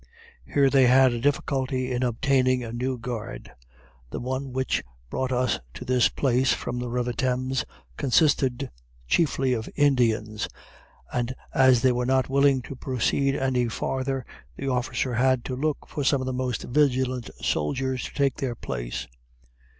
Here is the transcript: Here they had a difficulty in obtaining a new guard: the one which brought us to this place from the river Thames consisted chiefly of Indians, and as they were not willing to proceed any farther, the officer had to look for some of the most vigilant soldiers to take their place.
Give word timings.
Here 0.47 0.71
they 0.71 0.87
had 0.87 1.13
a 1.13 1.19
difficulty 1.19 1.91
in 1.91 2.01
obtaining 2.01 2.63
a 2.63 2.73
new 2.73 2.97
guard: 2.97 3.51
the 4.09 4.19
one 4.19 4.51
which 4.51 4.83
brought 5.11 5.31
us 5.31 5.59
to 5.75 5.85
this 5.85 6.09
place 6.09 6.53
from 6.53 6.79
the 6.79 6.89
river 6.89 7.13
Thames 7.13 7.65
consisted 7.97 8.71
chiefly 9.05 9.53
of 9.53 9.69
Indians, 9.75 10.47
and 11.13 11.35
as 11.53 11.83
they 11.83 11.91
were 11.91 12.07
not 12.07 12.29
willing 12.29 12.63
to 12.63 12.75
proceed 12.75 13.35
any 13.35 13.69
farther, 13.69 14.25
the 14.57 14.67
officer 14.69 15.13
had 15.13 15.45
to 15.45 15.55
look 15.55 15.85
for 15.87 16.03
some 16.03 16.19
of 16.19 16.25
the 16.25 16.33
most 16.33 16.63
vigilant 16.63 17.29
soldiers 17.39 18.03
to 18.05 18.11
take 18.15 18.37
their 18.37 18.55
place. 18.55 19.07